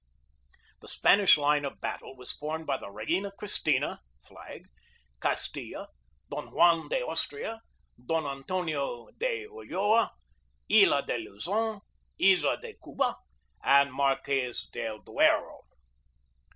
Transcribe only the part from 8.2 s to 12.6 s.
Antonio de Ulloa, Isla de Luzon, Isla